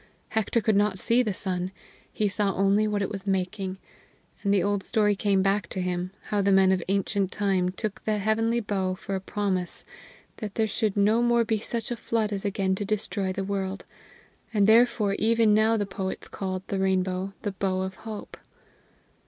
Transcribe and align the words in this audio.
Hector 0.29 0.61
could 0.61 0.75
not 0.75 0.97
see 0.97 1.21
the 1.21 1.31
sun; 1.31 1.71
he 2.11 2.27
saw 2.27 2.55
only 2.55 2.87
what 2.87 3.03
it 3.03 3.11
was 3.11 3.27
making; 3.27 3.77
and 4.41 4.51
the 4.51 4.63
old 4.63 4.81
story 4.81 5.15
came 5.15 5.43
back 5.43 5.67
to 5.67 5.79
him, 5.79 6.09
how 6.29 6.41
the 6.41 6.51
men 6.51 6.71
of 6.71 6.81
ancient 6.87 7.31
time 7.31 7.69
took 7.69 8.03
the 8.03 8.17
heavenly 8.17 8.61
bow 8.61 8.95
for 8.95 9.13
a 9.13 9.19
promise 9.21 9.85
that 10.37 10.55
there 10.55 10.65
should 10.65 10.97
no 10.97 11.21
more 11.21 11.45
be 11.45 11.59
such 11.59 11.91
a 11.91 11.95
flood 11.95 12.33
as 12.33 12.43
again 12.43 12.73
to 12.73 12.83
destroy 12.83 13.31
the 13.31 13.43
world. 13.43 13.85
And 14.51 14.65
therefore 14.65 15.13
even 15.19 15.53
now 15.53 15.77
the 15.77 15.85
poets 15.85 16.27
called 16.27 16.63
the 16.67 16.79
rainbow 16.79 17.33
the 17.43 17.51
bow 17.51 17.81
of 17.81 17.93
hope. 18.01 18.37